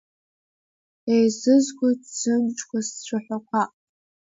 Еизызгоит 1.15 2.01
сымчқәа 2.17 2.79
сцәаҳәақәа! 2.87 3.61